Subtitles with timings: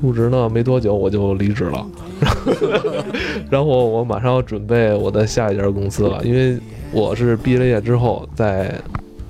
[0.00, 1.86] 入职呢没多久我就离职了，
[3.50, 6.58] 然后我马上要准备我的下一家公司了，因为
[6.92, 8.80] 我是毕了业之后在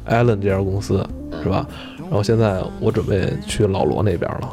[0.04, 1.06] 艾伦这家公司
[1.43, 1.66] 是吧？
[1.98, 4.48] 然后现在我准备去老罗那边了。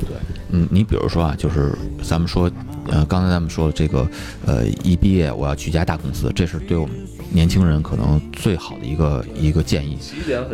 [0.00, 0.16] 对
[0.52, 1.72] 嗯，你比如说啊，就是
[2.02, 2.50] 咱们说，
[2.88, 4.06] 呃，刚才咱们说这个，
[4.46, 6.94] 呃，一毕业我要去一家大公司，这是对我们
[7.32, 9.98] 年轻人可能最好的一个一个建议。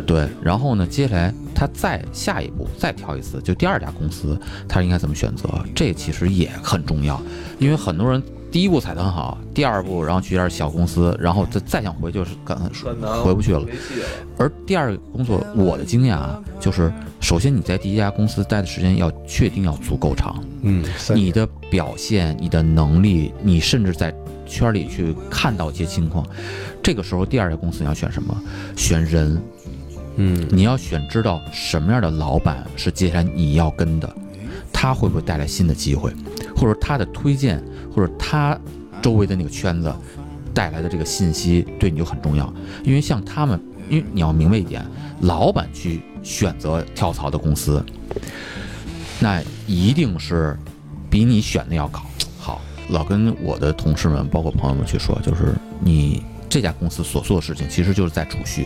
[0.05, 5.49] 对，然后呢，接下来他再下一步再挑一次，就第二家公司，他应该怎么选择？
[5.75, 7.21] 这其实也很重要，
[7.59, 13.65] 因为很多人第一步踩得很好，第二步然后去一家小公司，然后再再想回就是刚才说很难回不去了。
[14.37, 20.83] 而第二个工作，我的经验啊，就是首先你在第一家公司待的时间要确定要足够长，嗯，
[21.13, 24.13] 你的表现、你的能力，你甚至在
[24.45, 26.25] 圈里去看到一些情况，
[26.81, 28.35] 这个时候第二家公司你要选什么？
[28.75, 29.41] 选人，
[30.15, 30.47] 嗯。
[30.49, 34.09] 你要选知道什么样的老板是接下来你要跟的，
[34.71, 36.13] 他会不会带来新的机会，
[36.57, 37.63] 或者他的推荐，
[37.93, 38.59] 或者他
[39.01, 39.93] 周围的那个圈子
[40.53, 42.51] 带来的这个信息对你就很重要。
[42.83, 44.83] 因为像他们，因为你要明白一点，
[45.21, 47.85] 老板去选择跳槽的公司，
[49.19, 50.57] 那一定是
[51.09, 52.01] 比你选的要高
[52.39, 52.59] 好。
[52.89, 58.65] 老跟我的同事们，包括朋友们去说，就是你这家公司所做的事情，其实就是在储蓄。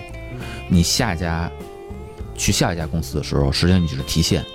[0.69, 1.51] 你下一家
[2.37, 4.45] 去下一家公司的时候，实际上你就是提现。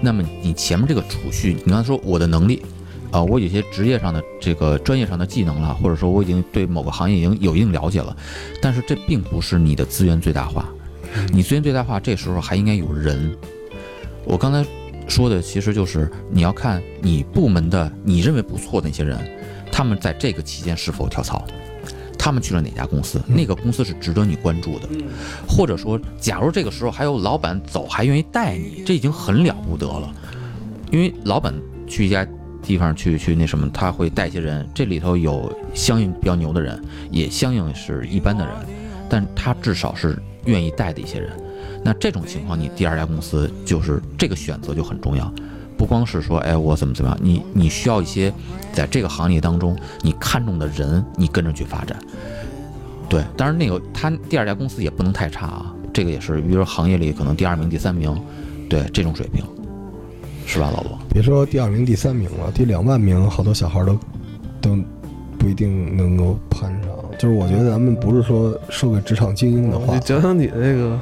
[0.00, 2.62] 那么你前面这个储蓄，你刚才说我的能力，
[3.14, 8.16] 啊、我有些职业上的这个专业上的技能了，或者说我已经对某个行业已经有一定了解了，
[8.60, 10.68] 但是这并不是你的资源最大化。
[11.32, 13.32] 你资源最大化，这时候还应该有人。
[14.24, 14.68] 我刚才
[15.06, 19.16] 说的其实就是你要看你部门的你认为不错的那些人，
[19.70, 21.46] 他们在这个期间是否跳槽，
[22.18, 24.88] 他们去了哪家公司，那个公司是值得你关注的。
[24.90, 25.04] 嗯，
[25.48, 30.12] 或者说，假如这个时候还有老板走还愿意带你，这已经很了不得了。
[30.90, 31.54] 因为老板
[31.86, 32.26] 去一家
[32.64, 38.54] 地方去去那什么，他会带一些人，这里头有相应比较牛的人，也相应是一般的人，
[39.08, 41.30] 但他至少是愿意带的一些人。
[41.82, 45.32] 那这种情况，你第二家公司就是这个选择就很重要，
[45.76, 48.32] 不光是说，哎，我怎么怎么样，你你需要一些
[48.72, 51.98] 在这个行业当中你看中的人，你跟着去发展。
[53.06, 58.18] 对，当然那个他第二家公司也不能太差啊，这个也是，比如说行业里可能第二名、第三名，
[58.68, 59.44] 对这种水平，
[60.46, 60.98] 是吧，老罗？
[61.12, 63.98] 别说第二名、第三名了，第两万名，好多小孩都
[64.60, 64.78] 都
[65.38, 66.90] 不一定能够攀上。
[67.18, 70.98] 就是我觉得咱们不是说说个职场精英的话你，讲讲你那个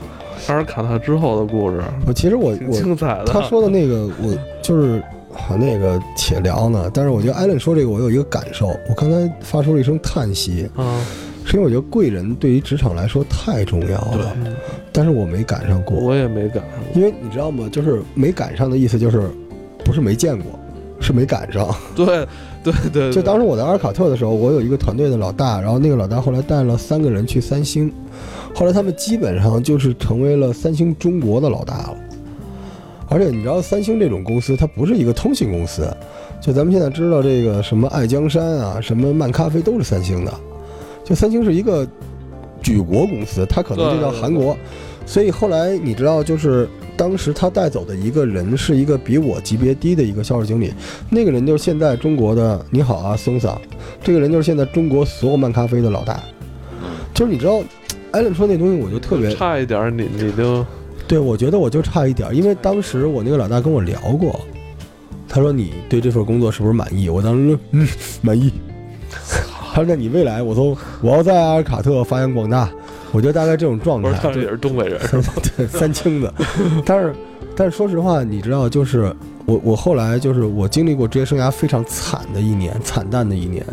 [0.48, 3.25] 阿尔卡特之后的故事，我其实我我精彩的。
[3.25, 6.91] 他说的那个，我就是好那个且聊呢。
[6.92, 11.00] 但是我觉得艾伦说这个，我有一个感受，我刚才发出了一声叹息，啊，
[11.44, 14.54] 是因为我觉得贵人对于职场来说太重要了，嗯
[14.92, 15.98] 但是我没赶上过。
[15.98, 17.00] 我也没赶上过。
[17.00, 17.69] 因为你知道吗？
[17.72, 19.28] 就是没赶上的意思就是，
[19.84, 20.58] 不是没见过，
[21.00, 21.75] 是没赶上。
[21.97, 22.26] 对对
[22.62, 27.92] 对，对就当时我在阿尔卡特的时候，我有一个团队的老大，然后那个老大后来带了三个人去三星，
[28.54, 31.97] 后来他们基本上就是成为了三星中国的老大了。
[33.09, 35.86] 而且你知道，三星这种公司它不是一个通信公司，
[36.41, 40.32] 就咱们现在知道这个什么爱江山啊，什么漫咖啡都是三星的，
[41.04, 41.86] 就三星是一个
[42.62, 44.56] 举国公司，它可能就叫韩国。
[45.04, 50.72] 所以后来你知道，就是当时他带走的一个人是一个比我级别低的一个销售经理，
[51.10, 53.60] 那个人就是现在中国的你好啊，松桑，
[54.00, 56.22] 这个人就是现在中国所有漫咖啡的老大。
[57.12, 57.60] 就是你知道，
[58.12, 60.64] 艾伦说那东西，我就特别差一点，你你就
[61.08, 64.41] 对，我觉得我就差一点，因为当时我那个老大跟我聊过，
[65.28, 67.08] 他说你对这份工作是不是满意？
[67.08, 67.88] 我当时说嗯
[68.22, 68.52] 满意。
[69.72, 72.69] 他说那你未来，我都我要在阿尔卡特发扬光大，
[73.10, 75.00] 我觉得大概这种状态不是，他也是东北人？
[75.56, 76.33] 对，三清的。
[76.84, 77.15] 但是，
[77.56, 79.10] 但是说实话，你知道，就是
[79.47, 83.65] 我我后来就是我经历过职业生涯非常惨的一年，惨淡的一年。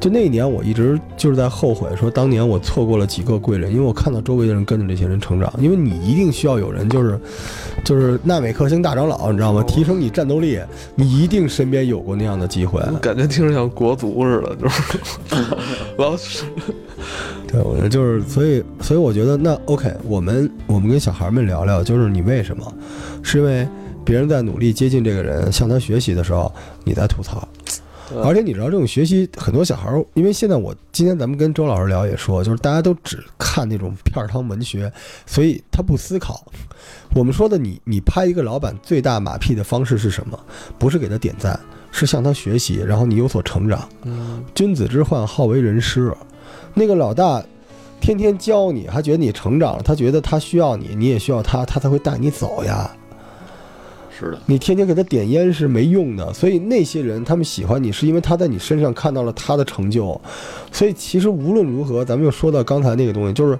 [0.00, 5.52] 就那一年，我一直就是在后悔，说当年我错过了几个贵人，因为我看到周围的人跟着这些人成长。
[5.58, 7.20] 因为你一定需要有人，就是
[7.84, 9.62] 就是纳美克星大长老，你知道吗？
[9.64, 10.58] 提升你战斗力，
[10.94, 12.80] 你一定身边有过那样的机会。
[13.02, 14.98] 感觉听着像国足似的，就是
[15.98, 16.44] 我要是
[17.46, 22.72] 对，我觉得就是，所以，所以我觉得那 OK，我们我们跟小孩们聊聊，就是你为什么？
[23.22, 23.68] 是因为
[24.02, 26.50] 别人在努力接近这个人，向他学习的时候，
[26.84, 27.46] 你在吐槽。
[28.24, 34.92] 而且你知道，这种学习很多小孩儿，因为现在我今天咱们跟周老师聊也说，就是大家都只看那种片儿汤文学，
[35.26, 36.44] 所以他不思考。
[37.14, 40.38] 我们说的你，你拍一个老板最大马屁的方式是什么？
[40.78, 41.58] 不是给他点赞，
[41.90, 43.88] 是向他学习，然后你有所成长。
[44.02, 46.14] 嗯，君子之患好为人师。
[46.74, 47.42] 那个老大
[48.00, 52.90] 天天教你，他觉得你成长了，他觉得他需要你，你也需要他，他才会带你走呀。
[54.46, 60.20] 你天天给他点烟是没用的，所以那些人他们喜欢你，是因为他在你身上看到了他的成就。
[60.72, 63.58] 所以其实无论如何，咱们又说到刚才那个东西，就是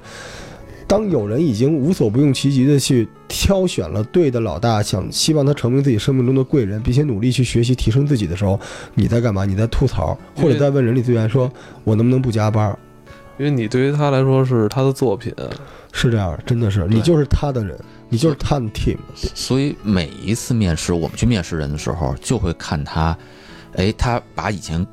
[0.86, 8.58] 当有人已经无所不用其极的去挑选了对的老大，想希望他成为自己生命中的贵人，并且努力去学习提升自己的时候，
[8.94, 9.44] 你在干嘛？
[9.44, 11.50] 你在吐槽，或者在问人力资源说，
[11.84, 12.76] 我能不能不加班？
[13.38, 15.32] 因为你对于他来说是他的作品，
[15.92, 17.78] 是这样，真的是你就是他的人，
[18.10, 18.98] 你就是他的 team。
[19.34, 23.16] 所以每一次面试，我们去面试人的时候，就会看他，
[23.76, 24.86] 哎，他把以前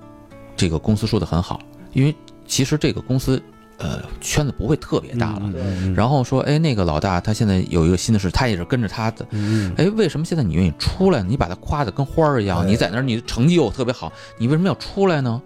[0.55, 1.59] 这个公司说的很好，
[1.91, 2.15] 因为
[2.45, 3.41] 其实这个公司，
[3.77, 5.41] 呃，圈子不会特别大了。
[5.55, 9.25] 嗯然后说，哎，那个老大他现在有一个新的事，他也是跟着他的。
[9.31, 11.21] 嗯，哎，为什么现在你愿意出来？
[11.21, 15.41] 你把他夸的跟花儿一样，哎你在那儿，你的成绩又特别好，你为什么要出来呢？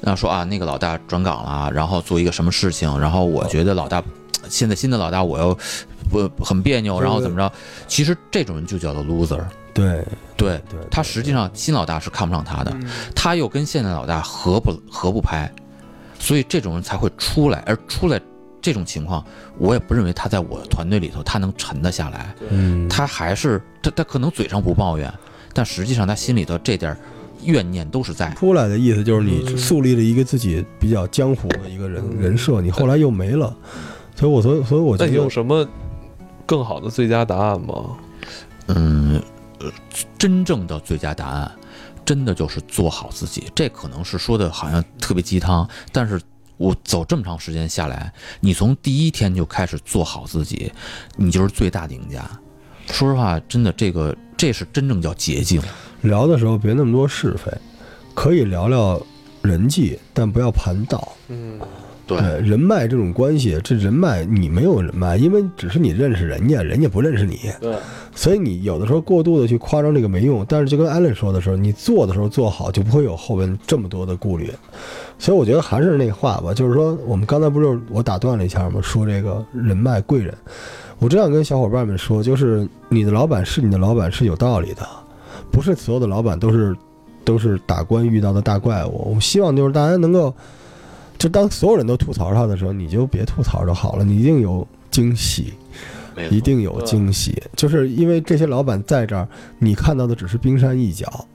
[0.00, 4.02] 然后说啊，那个老大转岗了，然后做一个什么事情，然后我觉得老大
[4.50, 5.56] 现在新的老大我又
[6.22, 7.52] 不很别扭，然后怎么着？
[7.88, 9.42] 其实这种人就叫做 loser。
[9.72, 10.04] 对
[10.36, 15.52] 对对，他实际上新老大是看不上他的，嗯他又跟现在老大合不合不拍，
[16.18, 17.64] 所以这种人才会出来。
[17.66, 18.20] 而出来
[18.62, 19.24] 这种情况，
[19.58, 22.32] 我也不认为他在我的团队里头他能沉得下来。
[22.50, 25.12] 嗯，他还是他他可能嘴上不抱怨，
[25.52, 26.96] 但实际上他心里头这点
[27.42, 28.32] 怨念都是在。
[28.34, 33.54] 出来的意思就是你树立了一个自己比较江湖的一个人嗯人设，你后来又没了，
[34.14, 35.66] 所以我所以所以我觉那得有什么
[36.46, 37.96] 更好的最佳答案吗？
[38.68, 39.22] 嗯，
[39.60, 39.70] 呃，
[40.18, 41.50] 真正的最佳答案，
[42.04, 43.50] 真的就是做好自己。
[43.54, 46.20] 这可能是说的好像特别鸡汤，但是
[46.56, 50.72] 我走这么长时间下来，你从第一天就开始做好自己，
[51.16, 52.22] 你就是最大的赢家。
[52.86, 55.60] 说实话，真的这个这是真正叫捷径。
[56.02, 57.50] 聊的时候别那么多是非，
[58.14, 59.00] 可以聊聊
[59.42, 61.12] 人际，但不要盘道。
[61.28, 61.58] 嗯，
[62.06, 67.74] 对人脉这种关系，这人脉你没有人脉，因为只是你认识人家，人家不认识你，对，
[68.14, 70.44] 所以你有的时候过度的去夸张这个没用。
[70.48, 74.50] 但是就跟艾伦说的时候，你做的时候做好，就不会有后边这么多的顾虑。
[75.18, 78.80] 所以我觉得还是那话吧，就是说我们刚才不是我打断了一下吗？
[78.82, 80.34] 说这个人脉贵人，
[80.98, 84.86] 我这样跟小伙伴们说，就是你的老板是你的老板是有道理的，
[85.50, 86.76] 不是所有的老板都是
[87.24, 89.14] 都是打官遇到的大怪物。
[89.14, 90.34] 我希望就是大家能够，
[91.18, 95.54] 就当所有人都吐槽他的时候，你就别吐槽就好了，你一定有惊喜。
[96.30, 99.26] 一定有惊喜，就是因为这些老板在这儿，
[99.58, 101.26] 你看到的只是冰山一角，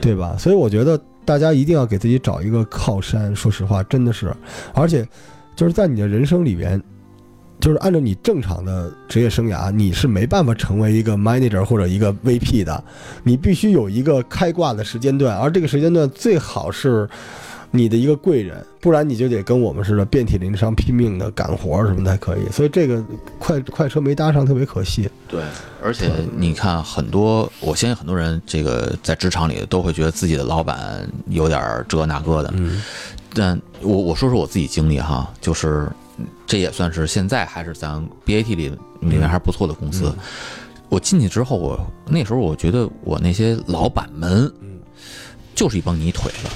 [0.00, 0.34] 对吧？
[0.36, 3.32] 所以我觉得大家一定要给自己找一个靠山。
[3.36, 4.34] 说实话，真的是，
[4.74, 5.06] 而且
[5.54, 6.82] 就是在你的人生里边，
[7.60, 12.82] 就是按照你正常的职业生涯，你是没办法成为一个 manager 或者一个 VP 的，
[13.22, 17.08] 你必须有一个开挂的时间段，而这个时间段最好是。
[17.70, 22.48] 你的一个贵人，不然你就得跟我们似的遍体鳞伤、拼命的干活什么才可以。
[22.50, 23.04] 所以这个
[23.38, 25.08] 快快车没搭上，特别可惜。
[25.28, 25.42] 对，
[25.82, 32.82] 而且你看，很多我相信很多人这个在职场里都会觉得自己的老板有点儿这那个的，嗯
[33.34, 35.86] 但我我说说我自己经历哈，就是
[36.46, 38.68] 这也算是现在还是咱 BAT 里
[39.00, 40.12] 里面还是不错的公司。
[40.88, 44.78] 我进去之后，我那时候我觉得我那些老板们嗯
[45.54, 46.48] 就是一帮泥腿子，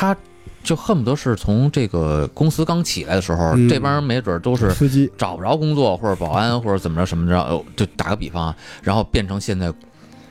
[0.00, 0.16] 他
[0.64, 3.68] 就恨不得是从这个公司刚起来的时候，嗯。
[3.68, 9.70] 这帮人没准都是司机，找不着工作或者保安或者怎么着什么着，哦就打个比方啊，然后变成现在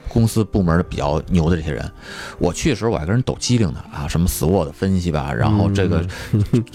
[0.10, 1.90] 公司部门的比较牛的这些人。
[2.40, 6.06] 我去的时候我还跟人抖机灵呢啊，什么 SWOT 分析吧，然后这个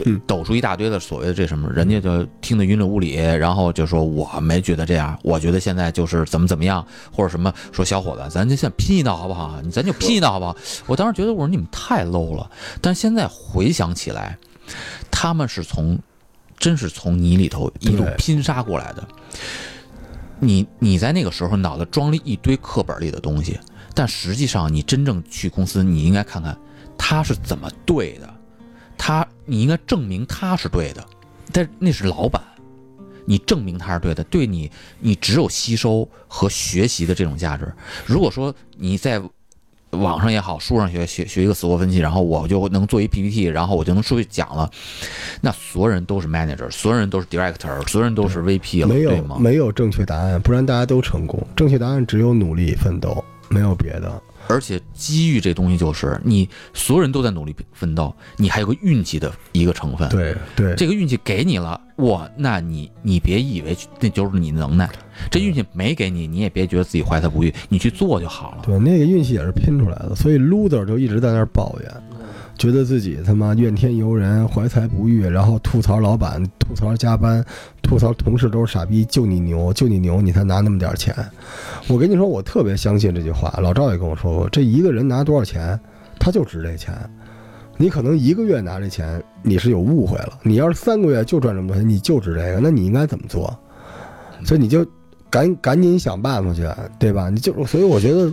[0.05, 9.61] 嗯 抖出一大堆的所谓的这什么，人家就听得云里雾里，然后就说我没觉得这样，我觉得现在就是怎么怎么样，或者什么说小伙子，咱就现在拼一道好不好？
[9.63, 10.57] 你咱就拼一道好不好？
[10.87, 12.51] 我当时觉得我说你们太 low 了，
[12.81, 14.39] 但现在回想起来，
[15.11, 15.99] 他们是从
[16.57, 19.07] 真是从泥里头一路拼杀过来的。
[20.41, 23.59] 你你在那个时候脑子装了一堆课本里的东西，
[23.95, 26.57] 但实际上你真正去公司，你应该看看
[26.99, 28.35] 他是怎么对的，
[28.99, 31.07] 他你应该证明他是对的，
[31.53, 32.43] 但那是老板，
[33.25, 37.73] 你证明他是对的，对你你只有吸收和学习的这种价值。
[38.05, 39.23] 如果说你在
[39.95, 44.71] 网上也好，书上学学学一个死活分析，然后我就能做一 PPT，然后我就能出去讲了，
[45.41, 49.37] 那所有人都是 manager，所有人都是 director，所有人都是 VP 了，没有对吗？
[49.39, 51.41] 没有正确答案，不然大家都成功。
[51.57, 54.23] 正确答案只有努力奋斗，没有别的。
[54.49, 64.89] 而且机遇这东西就是你所有人都在努力奋斗，你还有个运气的一个成分。，对对，这个运气给你了，哇，那你你别以为那就是你能耐，
[65.31, 68.63] 这运气没给你，你也别觉得自己怀才不遇，你去做就好了。
[68.65, 72.03] 对那个运气也是拼出来的，所以 loser 就一直在那儿抱怨。
[72.57, 77.45] 觉得自己他妈怨天尤人、怀才不遇，然后吐槽老板、吐槽加班、
[77.83, 81.15] 吐槽同事都是傻逼，就你牛，就你牛，你才拿那么点钱。
[81.89, 83.53] 我跟你说，我特别相信这句话。
[83.61, 85.79] 老赵也跟我说过，这一个人拿多少钱，
[86.19, 86.95] 他就值这钱。
[87.77, 90.39] 你可能一个月拿这钱，你是有误会了。
[90.43, 93.53] 你要是三个月就赚这么多钱，你就值这个，那你应该怎么做？
[94.45, 94.87] 所以你就
[95.35, 96.63] 赶赶紧想办法去，
[96.97, 97.29] 对吧？
[97.29, 98.33] 你就所以我觉得，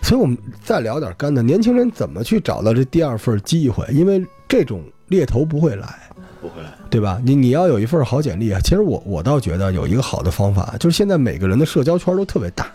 [0.00, 0.34] 所以我们
[0.64, 3.86] 再聊点干的，年轻人怎么去找到这第二份机会？
[3.92, 6.08] 因为这种猎头不会来，
[6.40, 6.70] 不会来。
[6.88, 7.20] 对吧？
[7.22, 8.58] 你你要有一份好简历啊。
[8.60, 12.66] 其实我我倒觉得有一个好的方法，就是现在每个人的社交圈都特别大，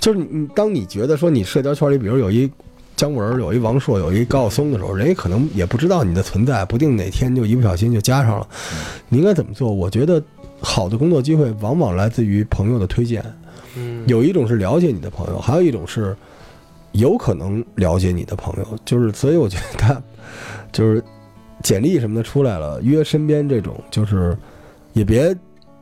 [0.00, 2.50] 就是你你当你觉得说你社交圈里，比如有一
[2.96, 8.48] 姜文，有一王朔，有一高晓松的时候，人家可能也不知道你的存在，不定哪天就一不小心就加上了。
[9.10, 9.70] 你应该怎么做？
[9.70, 10.22] 我觉得
[10.60, 13.24] 好的工作机会往往来自于朋友的推荐。
[13.76, 16.16] 嗯，有一种是了解你的朋友，还有一种是
[16.92, 20.02] 有可能了解你的朋友，就是所以我觉得他
[20.72, 21.02] 就是
[21.62, 24.36] 简历什么的出来了，约身边这种就是
[24.94, 25.36] 也别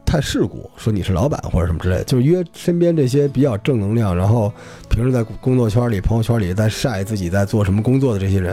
[0.04, 4.52] 太世故，说你是老板或者什么之类的，就是约身边这些比较正能量，然后
[4.90, 8.52] 平时在工作圈里、朋友圈里在晒自己在做什么工作的这些人，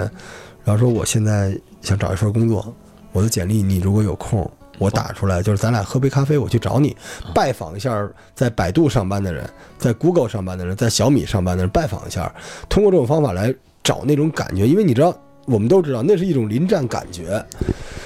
[0.63, 2.73] 然后说我现在想找一份工作，
[3.11, 4.49] 我的简历你如果有空。
[4.81, 6.97] 我打出来，就是咱俩喝杯咖啡，我去找你，
[7.35, 9.47] 拜访一下在百度上班的人，
[9.77, 12.33] 在 Google 上班的人，在小米上班的人，拜访一下，
[12.67, 17.45] 通过这种方法来找那种感觉，因为你知道，我们都知道那是一种临战感觉。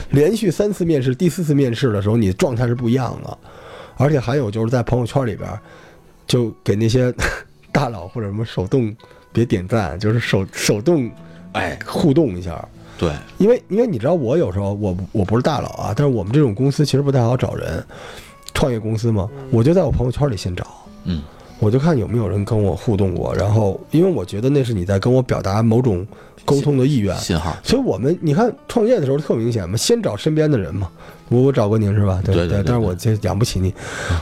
[0.09, 3.37] 连续三次面试，第四次面试的时候，你状态是不一样的，
[3.95, 5.49] 而且还有就是在朋友圈里边，
[6.27, 7.13] 就给那些
[7.71, 8.93] 大佬或者什么手动
[9.31, 11.09] 别点赞，就是手手动
[11.53, 12.67] 哎，互动一下。
[12.97, 17.83] 对，因为因为你知道，我有时候我我不是大佬啊，但是我们这种公司其实不太好找人，
[18.53, 20.65] 创业公司嘛，我就在我朋友圈里先找，
[21.03, 21.21] 嗯，
[21.59, 26.05] 我就看有没有人跟我互动过，然后因为我觉得那是你在跟我表达某种
[26.45, 27.55] 沟通的意愿，信号。
[27.63, 30.89] 所以我们你看创业的时候特明显嘛，先找身边的人嘛，
[31.27, 32.21] 我我找过您是吧？
[32.23, 33.73] 对对对但是我这养不起你，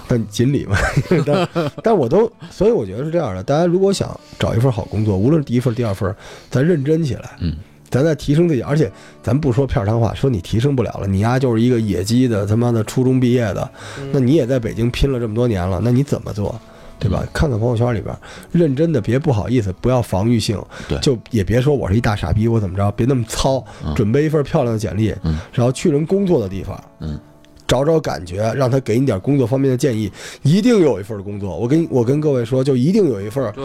[0.08, 0.76] 但锦鲤嘛，
[1.26, 1.50] 但
[1.84, 6.16] 但我都，所以我觉得是这样的，大家如果想找一份好工作，无论是第一份、第二份，
[6.50, 7.56] 咱认真起来，嗯。
[7.94, 13.70] 咱在提升自己，而且咱不说片儿汤话，说你提升不了了，你丫就是一个野鸡的他妈的初中毕业的，
[14.12, 16.60] 那你也在北京拼了这么多年了，那你怎么做，
[16.98, 17.24] 对吧？
[17.32, 18.16] 看看朋友圈里边，
[18.52, 27.20] 认真的，别不好意思，不要防御性，对就也别说我是一大傻逼，我怎么着，别那么糙，嗯准备一份漂亮的简历，嗯然后去人工作的地方，嗯，
[27.68, 31.56] 找找感觉，让他给你点工作方面的建议，一定有一份工作。
[31.56, 33.64] 我跟我跟各位说，就一定有一份，对，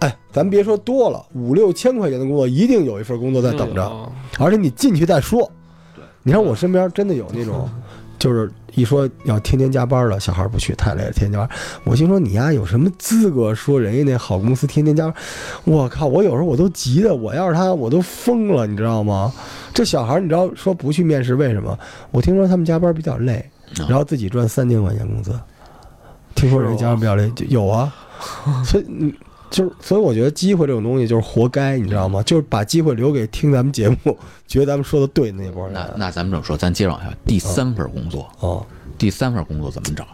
[0.00, 3.90] 哎，咱别说多了，五六千块钱的工作，一定有一份工作在等着。
[4.38, 5.50] 而且你进去再说。
[6.22, 7.68] 你看我身边真的有那种，
[8.18, 11.48] 就是一说要天天加班的小孩不去，太累了，天天加班。
[11.84, 15.14] 我心说你丫有什么资格说人家那好公司天天加班？
[15.64, 16.06] 我靠！
[16.06, 19.32] 我有时候我都急的，我要是他我都疯了，你知道吗？
[19.72, 21.76] 这小孩你知道说不去面试为什么？
[22.10, 23.44] 我听说他们加班比较累，
[23.88, 25.32] 然后自己赚三千块钱工资。
[26.34, 27.92] 听说人家加班比较累，就有啊。
[28.64, 29.12] 所以嗯。
[29.50, 32.22] 就是，所以我觉得机会这种东西就是活该，你知道吗？
[32.22, 35.72] 就是把机会留给听咱们节目、觉得咱们说的对的那波人。
[35.74, 38.66] 那那咱们这么说，咱接着往下，第三份工作，哦，
[38.98, 40.06] 第三份工作怎么找？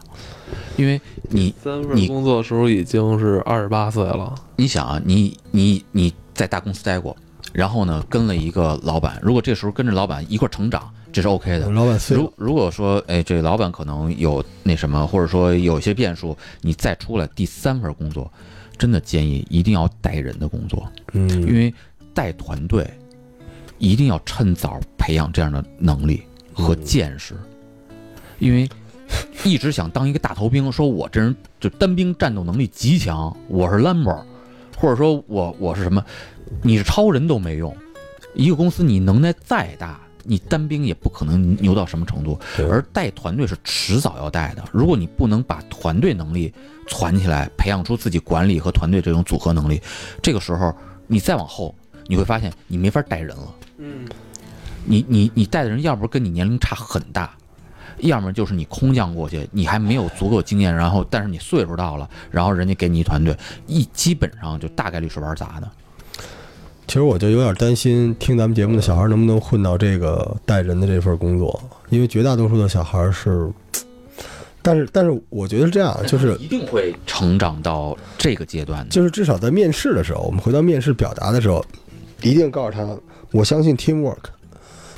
[0.76, 1.00] 因为
[1.30, 7.16] 你三份你工作的时候已经是二十八岁了，你想啊，你你你在大公司待过，
[7.52, 11.70] 然后呢跟了一个老板，如果这时候跟着老板一块成长，这是 OK 的。
[11.70, 18.30] 老板碎了如，如果说，哎，这老板可能有那什么，或者说有些变数，你再出来第三份工作，
[18.76, 21.74] 真的建议一定要带人的工作，嗯因嗯，为
[22.12, 22.88] 带团队
[23.78, 27.34] 一定要趁早培养这样的能力和见识，
[28.38, 28.68] 因为
[29.44, 34.22] 一直想当一个大头兵，说我这人就单兵战斗能力极强，我是 Lambo，
[34.76, 36.04] 或者说我我是什么，
[36.62, 37.74] 你是超人都没用。
[38.34, 44.64] 一个公司你能耐再大，你单兵也不可能牛到什么程度，而带团队是迟早要带的。
[44.72, 46.52] 如果你不能把团队能力
[46.88, 49.80] 攒起来，培养出自己管理和团队这种组合能力，
[50.22, 50.74] 这个时候
[51.06, 51.74] 你再往后，
[52.06, 53.54] 你会发现你没法带人了。
[53.78, 54.06] 嗯，
[54.84, 57.34] 你你你带的人，要不跟你年龄差很大，
[57.98, 65.70] 要么就是你空降过去，你还没有足够经验，然后但是你岁数到了，然后人家给你一团队，一基本上就大概率是玩砸的。
[66.86, 73.50] 其实我就有点担心，听咱们节目的小孩能不能混到这个带人的这份工作，因为绝大多数的小孩是，
[74.62, 78.90] 但是但是我觉得是这样，就是一定会成长到这个阶段的。
[78.90, 81.64] 就是至少在面试的时候，我们回到面试表达的时候，
[82.22, 82.86] 一定告诉他，
[83.32, 84.16] 我相信 teamwork，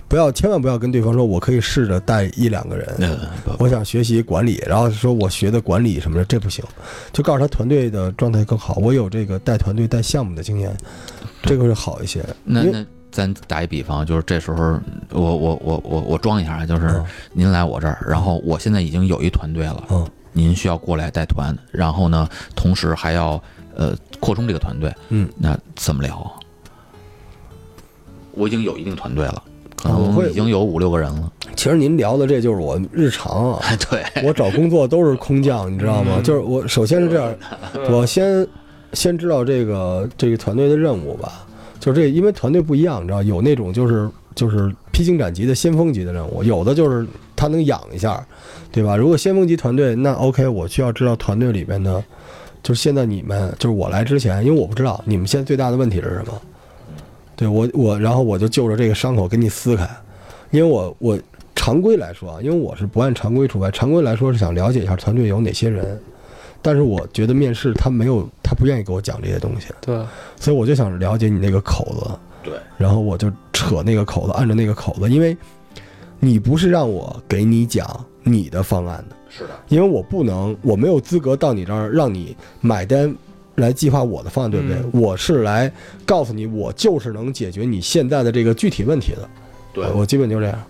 [0.09, 3.19] 不要千万不要跟对方说我可以试着带一两个人，嗯，
[3.59, 6.65] 我想学习管理，然后说我学的管理什么的，这不行，
[7.13, 10.77] 就告诉他团队的状态更好，我有这个带团队带项目的经验，
[11.43, 12.25] 这个会好一些。
[12.45, 14.79] 那那咱打一比方，就是这时候
[15.11, 17.05] 我我我我我装一下啊，就是嗯。
[17.33, 20.07] 您来我这儿，然后我现在已经有一团队了，嗯。
[20.33, 23.43] 您需要过来带团，然后呢，同时还要
[23.75, 26.31] 呃扩充这个团队，嗯，那怎么聊？
[28.33, 29.43] 我已经有一定团队了，
[29.77, 31.33] 可啊我会能已经有五六个人了。
[31.55, 36.21] 其实您聊的这就是我日常啊， 对，我找工作都是空降，你知道吗？
[36.25, 37.35] 就是我首先是这样，
[37.91, 38.47] 我先
[38.93, 41.47] 先知道这个这个团队的任务吧，
[41.81, 48.23] 就是这因为团队不一样，你知道有那种就是就是披荆斩棘的先锋级的任务，有的就是他能养一下，
[48.71, 48.97] 对吧？
[48.97, 52.03] 如果先锋级团队，那 OK，我需要知道团队里边的，
[52.63, 56.33] 就是现在你们就是我来之前，因为我不知道你们现在最大的问题是什么，
[57.37, 59.87] 对我我然后我就就着这个伤口给你撕开，
[60.51, 61.19] 因为我我
[61.55, 66.01] 常规来说啊，因为我是不按常规出牌，常规来说是想了解一下团队有哪些人，
[66.63, 70.03] 但是我觉得面试他没有，他不愿意给我讲这些东西，对，
[70.41, 75.37] 所以我就想了解你那个口子，对，然后我就扯那个口子，按着那个口子，因为
[76.19, 83.15] 你不是让我给你讲你的方案的，是的，因为我不能，我没有资格到你这儿让你买单。
[83.57, 84.77] 来计划我的方案，对不对？
[84.77, 85.71] 嗯我是来
[86.05, 89.29] 告诉你，我就是能解决你现在的这个具体问题的。
[89.73, 90.63] 对我基本就这样。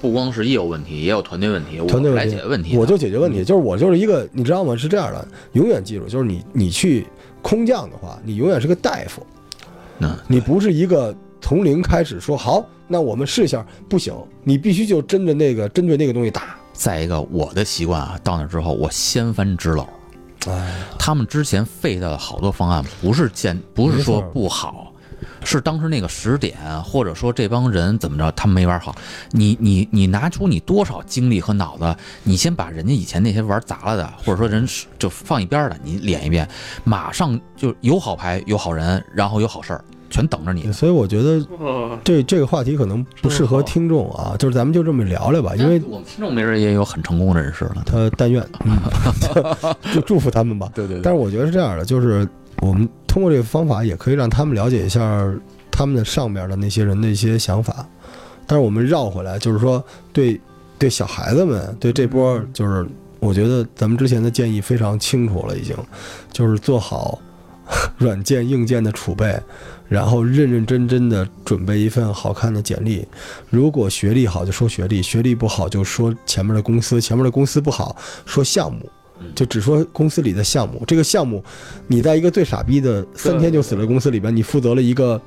[0.00, 4.76] 不光是业务问题，也有团队问题，团队来解决问题，我就解决问题，就是我就是一个，你知道吗？
[4.76, 7.06] 是这样的，永远记住，就是你你去
[7.40, 9.26] 空降的话，你永远是个大夫，
[10.00, 16.54] 嗯，你不是一个从零开始说好，那我们试一下，不行，你必须就针着那个针对那个东西打。
[16.74, 19.86] 再一个，我的习惯啊，到那之后我掀翻纸篓。
[20.48, 24.92] 哎，他们之前废掉的好多方案，不是见不是说不好，
[25.42, 28.94] 是当时那个时点，或者说这帮人怎么着，他们没玩好。
[29.30, 34.66] 你你你拿出你多少精力和脑子，你先把人家以前那些玩砸了的，或者说人
[34.98, 36.48] 就放一边儿的，你练一遍，
[36.84, 39.84] 马上就有好牌，有好人，然后有好事儿，
[40.14, 40.70] 全等着你。
[40.70, 41.44] 所以我觉得
[42.04, 47.82] 这这个话题可能不适合听众啊，就是咱们就这么聊聊吧，因为我们听众没人也有很成功的人士了。
[47.84, 48.78] 他但愿， 嗯，
[49.92, 50.70] 就祝福他们吧。
[50.72, 52.26] 对 对但是我觉得是这样的，就是
[52.60, 55.28] 我们通过这个方法，也可以让他们了解一下
[55.72, 57.84] 他们的上边的那些人的一些想法。
[58.46, 60.40] 但是我们绕回来，就是说对
[60.78, 62.86] 对小孩子们，对这波，就是
[63.18, 65.74] 我觉得咱们之前的建议非常清楚了，已经
[66.30, 67.18] 就是做好
[67.96, 69.34] 软件硬件的储备，
[69.94, 73.06] 然后认认真真的准备一份好看的简历。
[73.48, 78.90] 如果学历好就说学历，学历不好就说前面的公司，前面的公司不好说项目。
[79.34, 81.42] 就只说公司里的项目，这个项目，
[81.86, 85.20] 你在一个最傻逼的三天就死了公司里边，你负责了一个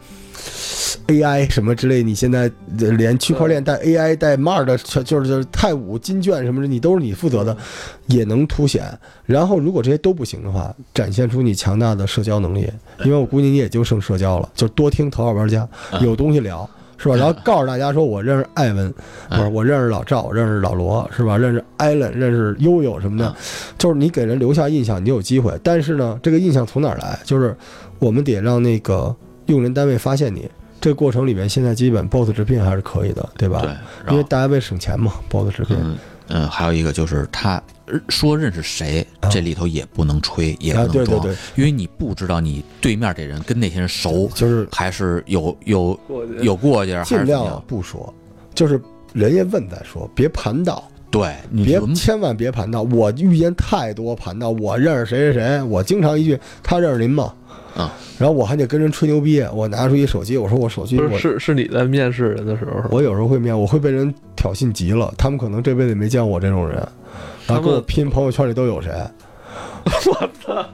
[1.08, 7.56] AI 什么之类，你现在连区块链带 AI 带 MAR 的，就是就是泰晤金券什么的，你都是你负责的，
[8.08, 8.86] 也能凸显。
[9.26, 12.70] 然后如果这些都不行的话，展现出你强大的社交能力，
[13.06, 15.68] 因为我估计你也就剩社交了，就多听头号玩家，
[16.02, 16.70] 有东西聊。
[16.98, 17.16] 是吧？
[17.16, 18.94] 然后告诉大家说，我认识艾文，
[19.30, 21.38] 不是我认识老赵，我认识老罗，是吧？
[21.38, 23.36] 认识艾伦，认识悠悠什么的，
[23.78, 25.58] 就是你给人留下印象，你有机会。
[25.64, 27.20] 但是呢，这个印象从哪儿来？
[27.24, 27.56] 就是
[28.00, 30.50] 我们得让那个用人单位发现你。
[30.80, 33.62] 这个过程里面，现在基本 BOSS 直聘还是可以的，对吧？
[33.62, 35.76] 对，因为大家为省钱嘛，BOSS 直聘。
[35.80, 35.98] 嗯
[36.30, 37.62] 嗯，还有一个就是他呃
[38.10, 39.30] 说认识谁，啊。
[39.30, 47.64] 这里头也不能吹，也不啊，能装，对对对，因为你不知道你对面这人跟那些人熟，就是还是有有过有过节，还尽量？
[47.68, 48.14] 不说，
[48.54, 48.80] 就是
[49.14, 50.84] 人家问再说，别盘道。
[51.10, 57.34] 对，你别千万别盘道，我遇见太多盘道，我认识谁谁谁，我经常一句他认识您吗？
[57.78, 66.86] 嗯，然后我还得跟人吹牛逼，我拿出一手机，我说我手机我是是是你在面试人的时候，我有时候会面，我会被人挑衅极了，他们可能这辈子也没见过我这种人，
[67.48, 68.92] 然后给我拼朋友圈里都有谁，
[69.86, 70.66] 我操，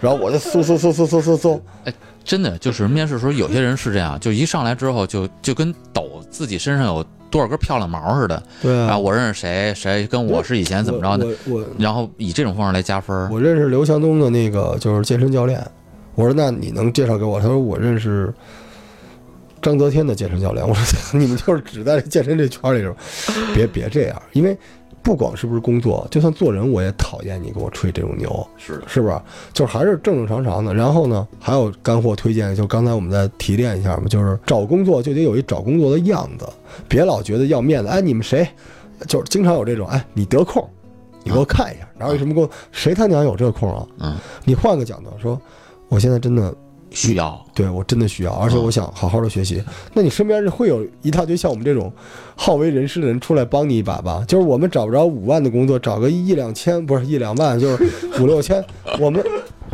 [0.00, 13.28] 然后我就搜搜搜搜搜搜搜，哎真的就是面试的时候，有些人是这样，就一上来之后就就跟抖自己身上有多少根漂亮毛似的，对啊，然后我认识谁，谁跟我是以前怎么着的，我我然后以这种方式来加分。
[13.30, 15.64] 我认识刘强东的那个就是健身教练，
[16.14, 17.40] 我说那你能介绍给我？
[17.40, 18.32] 他说我认识
[19.62, 20.66] 张泽天的健身教练。
[20.66, 20.84] 我说
[21.18, 22.96] 你们就是只在健身这圈里是吧？
[23.54, 24.56] 别别这样，因为
[25.02, 29.20] 不管是不是工作，就算做人我也讨厌你给我吹这种牛，是，是不是？
[29.52, 30.74] 就是还是正正常常的。
[30.74, 36.46] 然后呢，还有干货推荐，就刚才我们再提炼一下嘛，就是找工作就得有一找工作的样子，
[36.88, 37.88] 别老觉得要面子。
[37.88, 38.46] 哎，你们谁？
[39.08, 40.62] 就是经常有这种，哎，你得空，
[41.24, 42.50] 你给我看一下，然后有什么给我？
[42.70, 43.86] 谁他娘有这空啊？
[44.00, 45.40] 嗯，你换个角度说，
[45.88, 46.54] 我现在真的
[46.90, 49.62] 需要对我真的需要，而且我想好好的学习。
[49.94, 51.92] 那你身边会有一大堆像我们这种
[52.34, 54.24] 好为人师的人出来帮你一把吧？
[54.26, 57.84] 就是我们找不着五万的工作，找个一两千，不是一两万，就是
[58.20, 58.64] 五六千，
[58.98, 59.24] 我们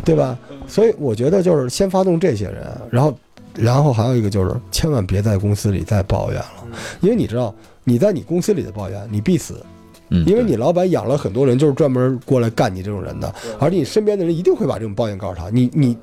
[0.05, 0.37] 对吧？
[0.67, 3.17] 所以我觉得就是先发动这些人，然后
[3.55, 6.67] 然后还有一个就是，千万别在公司里再抱怨了，
[6.99, 7.53] 因为你知道，
[7.83, 9.65] 你在你公司里的抱怨，你必死，
[10.09, 15.49] 嗯，因为你老板养了很多人，就是专门过来干你这种人的，而且你身边的人一定会把这种抱怨告诉他。
[15.49, 15.97] 你你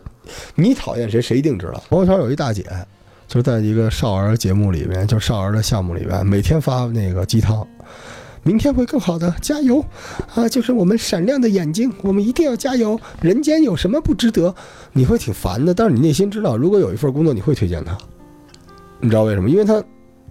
[0.54, 1.82] 你讨厌谁，谁一定知道。
[1.88, 2.64] 朋友圈有一大姐，
[3.28, 7.66] 就是在一个少儿节目里面，就是少儿的项目里面，每天发那个鸡汤。
[8.46, 9.82] 明天会更好的，加油！
[10.34, 13.00] 啊，就是我们闪亮的眼睛，我们一定要加油。
[13.22, 14.54] 人间有什么不值得？
[14.92, 17.96] 你会挺烦的，但是你内心知道，如果有一份工作，你会推荐他。
[19.00, 19.48] 你知道为什么？
[19.48, 19.82] 因为他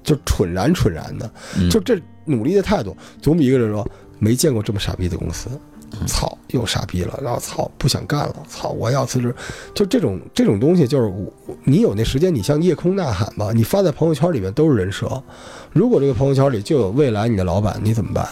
[0.04, 3.84] 就蠢然蠢然的，嗯就这努力的态度，总比一个人说
[4.20, 5.73] 没见过这么傻逼的公司，嗯
[6.06, 9.34] 操，又傻逼了，然后操，不想干了，操，我要辞职，
[9.74, 11.32] 就这种这种东西，就是我
[11.64, 15.22] 你有那时间，你向夜空呐喊吧，你发在朋友圈里面都是人设，
[15.72, 18.28] 如果这个朋友圈里就有未来你的老板，你怎么办？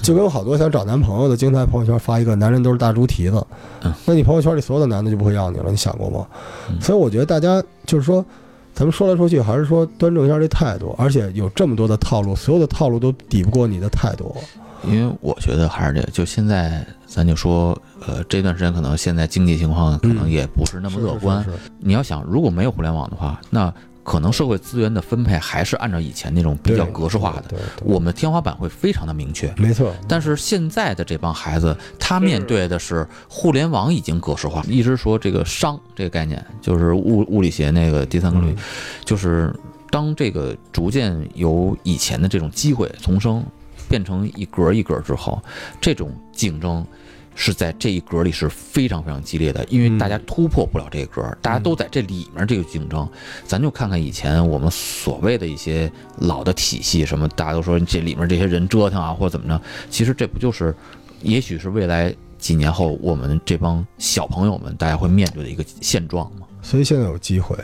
[0.00, 3.44] 就跟好多想找男朋友的，经常在朋友圈发一个男人都是大猪蹄子
[3.82, 6.26] 嗯，那你朋友圈里所有的男的就不会要你了，你想过吗？
[6.70, 8.24] 嗯所以我觉得大家就是说，
[8.72, 14.34] 咱们说来说去还是说端正一下这态度，而且有这么多的套路，所有的套路都抵不过你的态度。
[14.84, 21.42] 因为我觉得还是这个，就现在咱就说，呃，这段时间可能现在经济情况可能嗯也不是那么乐观。
[21.44, 23.72] 是是是你要想，如果没有互联网的话，那
[24.04, 29.52] 可能社会资源的分配还是按照以前那种比较格式化的，我们的天花板会非常的明确。
[29.58, 38.56] 没错，但是现在的这帮孩子，他面对的是互联网已经格式化，一直说这个商这个概念，就是物物理学那个第三个律，嗯
[39.04, 39.54] 就是
[39.90, 43.44] 当这个逐渐由以前的这种机会丛生，
[43.88, 45.42] 变成一格一格之后，
[45.80, 46.86] 这种竞争
[47.34, 53.08] 是在这一格里是非常非常激烈的，因为大家突破不了这个格，大家都在这里面这个竞争。
[53.44, 60.74] 咱就看看以前我们所谓的一些老的体系，什么大家都说这里面这些人折腾啊，或者怎么着，其实这不就是，
[61.22, 66.46] 也许是未来几年后我们这帮小朋友们大家会面对的一个现状吗？
[66.60, 67.56] 所以现在有机会，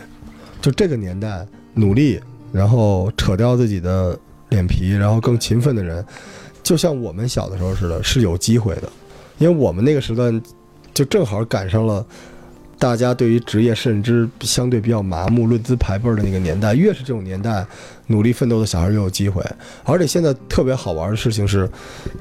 [0.60, 2.20] 就这个年代努力，
[2.52, 4.16] 然后扯掉自己的
[4.54, 6.04] 脸皮，然后更勤奋的人，
[6.62, 8.88] 就像我们小的时候似的，是有机会的，
[9.38, 10.40] 因为我们那个时段
[10.94, 12.06] 就正好赶上了。
[12.76, 17.64] 大家对于职业甚至相对比较麻木、论资排辈的那个年代，越是这种年代，
[18.08, 19.42] 努力奋斗的小孩越有机会。
[19.84, 21.70] 而且现在特别好玩的事情是，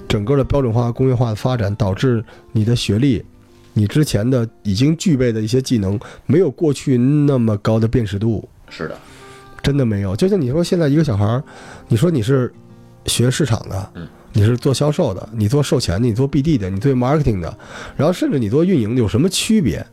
[0.08, 3.22] 整个的标准化、工业化的发展，导致你的学历、
[3.74, 8.98] 你之前的已经具备的一些技能，没有过去那么高的辨识度，是的，
[9.63, 10.15] 真的没有。
[10.15, 11.43] 就像你说，现在一个小孩儿，
[11.88, 12.54] 你说你是
[13.08, 17.58] 学市场的，嗯，你是做销售的，你做售前的，你做 BD 的，你做 marketing 的，
[17.95, 19.84] 然后甚至你做运营的，有什么区别？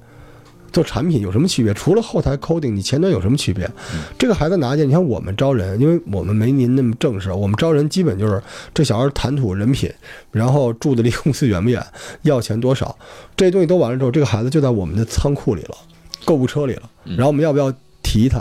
[0.73, 1.75] 做产品有什么区别？
[1.75, 3.69] 除了后台 coding，你前端有什么区别？
[4.17, 8.41] 这个孩子拿去，你看我们招人，因为我们没您那么正式，我们招人基本就是
[8.73, 9.93] 这小孩谈吐、人品，
[10.31, 11.85] 然后住的离公司远不远，
[12.23, 12.97] 要钱多少，
[13.37, 15.77] 这些东西都完了之后，这个孩子就在我们的仓库里了，
[16.25, 16.83] 购物车里了。
[17.05, 18.41] 嗯然后我们要不要提他？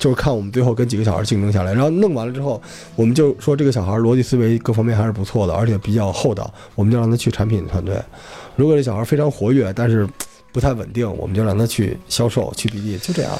[0.00, 2.60] 就是看我们最后跟几个小孩竞争下来，然后弄完了之后，
[2.96, 7.94] 我们就说这个小孩逻辑思维各方面还是不错的，而且比较厚道，我们就让他去产品团队。
[8.56, 10.08] 如果这小孩非常活跃，但是
[10.52, 13.30] 不太稳定，我们就让他去销售、去 BD，就这样。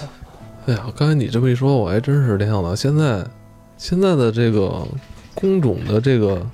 [0.66, 3.24] 哎呀，刚才你这么一说，我还真是联想到现在
[3.78, 4.86] 现在的这个
[5.34, 6.46] 工种的这个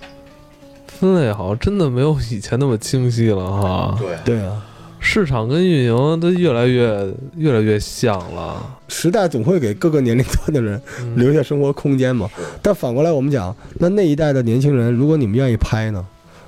[0.87, 3.99] 分类，好像真的没有以前那么清晰了哈。
[3.99, 4.65] 对，对啊，
[4.99, 8.79] 市场跟运营都越来越越来越像了。
[8.89, 11.17] 时代总会给各个年龄段的人嗯。
[11.17, 12.29] 留下生活空间嘛。
[12.63, 16.05] 但反过来我们讲，那那一代的年轻人，如果你们愿意拍呢，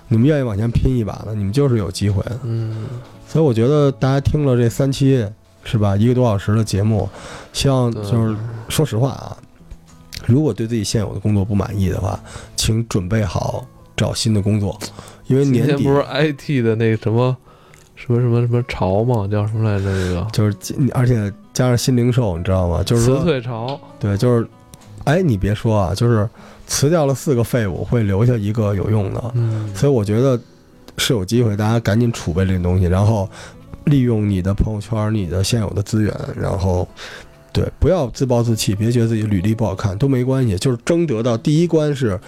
[0.08, 2.38] 你们愿意往前拼一把呢，你们就是有机会的。
[2.44, 2.86] 嗯，
[3.26, 5.26] 所以我觉得大家听了这三期
[5.64, 7.08] 是吧，一个多小时的节目，
[7.52, 8.36] 希望就是
[8.68, 9.36] 说实话啊，
[10.26, 12.18] 如果对自己现有的工作不满意的话，
[12.56, 14.78] 请准备好找新的工作，
[15.26, 17.36] 因为年底不是 IT 的那什么
[17.98, 19.26] 什么什么什么潮嘛？
[19.26, 19.90] 叫什么来着？
[19.90, 20.56] 那个就是
[20.92, 22.80] 而且加上新零售，你知道吗？
[22.84, 23.78] 就是辞退潮。
[23.98, 24.48] 对，就是，
[25.04, 26.26] 哎，你别说啊，就是
[26.66, 30.40] 辞掉了四个废物，会留下一个有用的，嗯，所以我觉得
[30.96, 33.28] 是有机会，大家赶紧储备这个东西，然后
[33.86, 36.86] 利用你的朋友圈、你的现有的资源，然后
[37.52, 42.18] 对，不要自暴自弃，别觉得自己履历不好看都没关系，就是争得到第一关是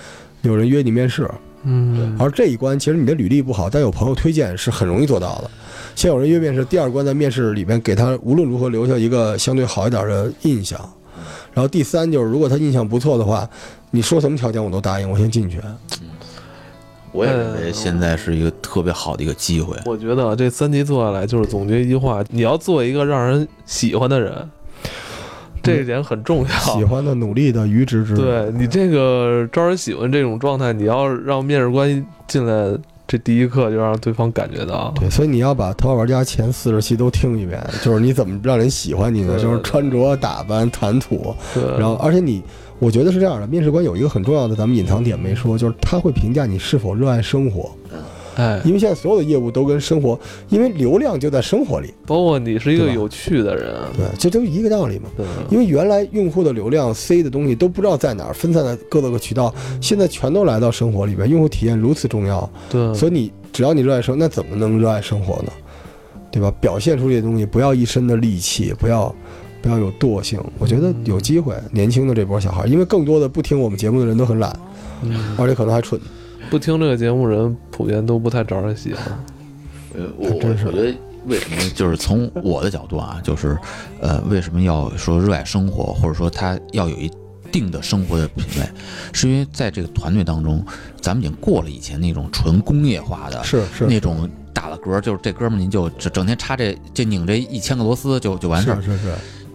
[0.42, 1.30] 有人约你面试，
[1.62, 5.50] 嗯，而这一关其实你的履历不好，但有朋友推荐是很容易做到的。
[5.94, 10.78] 先有人约面试，第二关在面试里面给他无论如何留下一个相对好一点的印象。
[11.52, 13.48] 然后第三就是，如果他印象不错的话，
[13.90, 15.60] 你说什么条件我都答应，我先进去。
[17.12, 19.76] 我也认为现在是一个特别好的一个机会。
[19.84, 24.48] 我觉得这三集做下来，就是总结一句话：你要做一个让人喜欢的人，
[25.62, 26.48] 这一点很重要。
[26.48, 28.14] 喜欢的、努力的、愚直之。
[28.14, 39.36] 对你这个招人喜欢这种状态，你要让面试官进来这第一课就让对方感觉到，对，所以你要把《头号玩家》前四十期都听一遍，就是你怎么让人喜欢你呢？
[39.36, 42.40] 就是穿着打扮、谈吐，对，然后而且你，
[42.78, 47.72] 我觉得是这样的，面试官有一个很重要的咱们隐藏点没说，就是他会评价你是否热爱生活，
[48.40, 55.08] 哎，因为现在所有的业务都跟生活，因为流量就在生活里，包括你是一个有趣的人，对，这都一个道理嘛。
[55.16, 65.52] 对，因为原来用户的流量 C 的东西都不知道在哪儿，分散在各个渠道，现在全都来到生活里边，用户体验如此重要，对，所以你只要你热爱生，那怎么能热爱生活呢？
[66.32, 66.48] 对吧？
[66.60, 69.12] 表现出这些东西，不要一身的戾气，不要
[69.60, 70.40] 不要有惰性。
[70.60, 74.56] 我觉得有机会，年轻的这波小孩，因为更多的不听我们节目的人都很懒，
[75.02, 76.00] 嗯而且可能还蠢。
[76.50, 79.04] 不听这个节目人普遍都不太招人喜欢，
[79.94, 80.92] 呃，我我觉得
[81.26, 83.56] 为什么就是从我的角度啊，就是
[84.00, 87.08] 呃，为什么要说热爱生活，或者说他要有一
[87.52, 88.68] 定的生活的品味，
[89.12, 90.64] 是因为在这个团队当中，
[91.00, 93.86] 咱们已经过了以前那种纯工业化的是是。
[93.86, 98.82] 那种打了嗝，就是这哥们儿您就整整天插这就拧这一千个螺丝就就完事儿。
[98.82, 99.14] 是，是是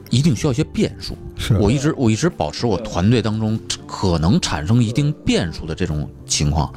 [0.10, 1.16] 一定需要一些变数。
[1.38, 6.72] 是，我一直我一直保持我团队当中可能产生一定变数的这种情况，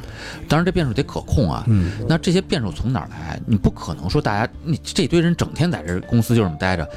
[0.49, 1.65] 当然这变数得可控啊。
[1.69, 3.41] 嗯，那这些变数从哪儿来？
[3.47, 6.89] 你不可能说大家你这堆人整天在这公司就这么待着，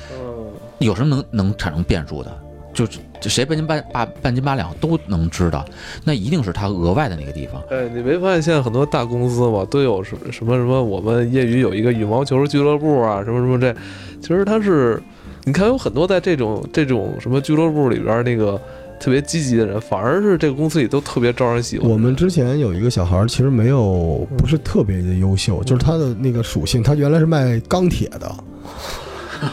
[0.79, 2.37] 有什么能能产生变数的？
[2.73, 5.65] 就是谁半斤八八半斤八两都能知道，
[6.05, 7.61] 那一定是他额外的那个地方。
[7.69, 13.75] 哎，你没发现现在很多大公司嘛，都有什么什么什么，我们业余有一个羽毛球俱乐部啊，什么什么这，
[14.21, 15.03] 其实它是，
[15.43, 18.59] 你看有很多在这种这种什么俱乐部里边那个
[18.99, 21.89] 特别积极的人，反而是这个公司里都特别招人喜欢。
[21.89, 28.35] 我们之前有一个小孩，其实没有不是特别的优秀，就是他的那个属性，他原来是卖钢铁的，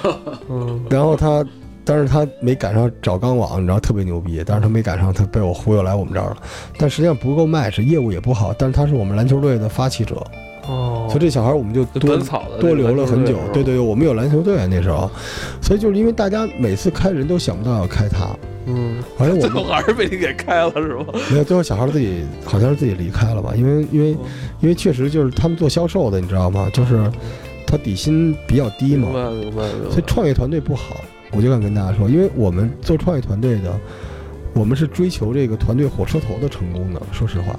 [0.51, 1.42] 嗯，然后他，
[1.83, 6.37] 但是他没赶上找钢网，你知道特别牛逼，但是他没赶上，他被我忽悠来我们这儿了。
[6.77, 10.22] 但实际上不够卖，是业务也不好，但是他是我们篮球队的发起者，
[10.68, 15.11] 哦，所以这小孩我们就就多草的多留了很久对对对，我们有篮球队那时候，
[15.61, 18.28] 所以就是因为大家每次开人都想不到要开他，
[18.66, 21.07] 嗯，好像我 最们后还是被你给开了是吧？
[21.31, 24.11] 没有，最后小孩自己好像是自己离开了吧，因为因为
[24.61, 26.68] 因为确实就是他们做销售的，你知道吗？
[26.72, 27.11] 就是
[27.66, 29.90] 他底薪比较低嘛明，白明白明白。
[29.90, 30.96] 所以创业团队不好。
[31.33, 33.78] 我就敢跟大家说，因为我们做创业团队的，
[34.54, 37.02] 我们是追求这个团队火车头的成功的。
[37.12, 37.54] 说实话，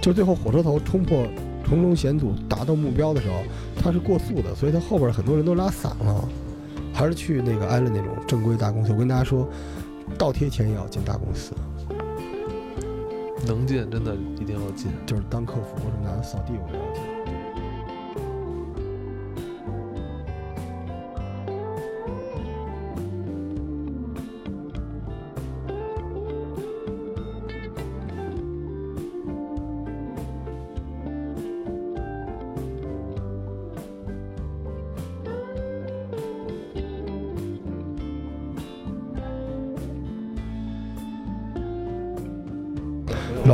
[0.00, 1.24] 就最后火车头冲破
[1.62, 3.36] 重重险阻达到目标的时候，
[3.82, 6.28] 他是过速的，所以他后边很多人都拉散了，
[6.92, 8.92] 还是去那个艾伦那种正规大公司。
[8.92, 9.48] 我跟大家说，
[10.18, 11.54] 倒贴钱也要进大公司，
[13.46, 14.90] 能进真的一定要进。
[15.06, 17.11] 就是当客服什么的，扫地我都要进。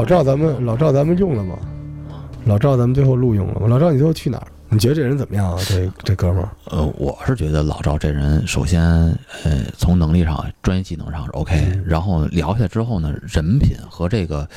[0.09, 1.59] 赵，咱们老赵，咱们用了吗？
[2.47, 3.67] 老赵，咱们最后录用了吗？
[3.69, 4.47] 老赵，你最后去哪儿？
[4.71, 5.59] 你觉得这人怎么样啊？
[5.69, 8.83] 这这哥们儿，呃，我是觉得老赵这人，首先，
[9.45, 14.49] 呃，从能力上、专业技能上是 OK，然后聊下来之后呢，人品和这个，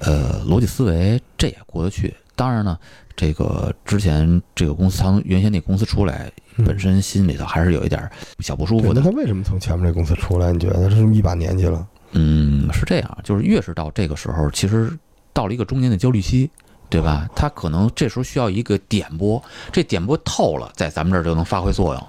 [0.00, 2.14] 呃，逻辑思维这也过得去。
[2.36, 2.78] 当然呢，
[3.16, 6.30] 这个之前这个公司从原先那公司出来，
[6.66, 8.08] 本身心里头还是有一点
[8.40, 9.10] 小不舒服的那。
[9.10, 10.52] 他为什么从前面这公司出来？
[10.52, 11.86] 你觉得他是一把年纪了？
[12.12, 14.90] 嗯，是这样，就是越是到这个时候，其实
[15.32, 16.50] 到了一个中间的焦虑期，
[16.88, 17.28] 对吧？
[17.34, 19.42] 他可能这时候需要一个点拨，
[19.72, 22.06] 这点拨透了，在咱们这儿就能发挥作用。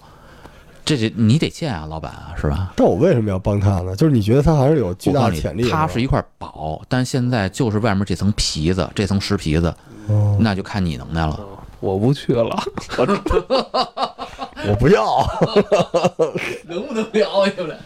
[0.85, 2.73] 这这你得见啊，老板啊，是吧？
[2.75, 3.95] 但我为什么要帮他呢？
[3.95, 9.75] 就是你觉得他还是有巨大的潜力，是它是一块宝，但现在就是外面这层皮子，这层实皮子，
[10.07, 11.39] 哦，那就看你能耐了。
[11.79, 12.57] 我不去了，
[14.67, 15.25] 我不要。
[16.67, 17.45] 能不能聊？
[17.45, 17.77] 你们俩？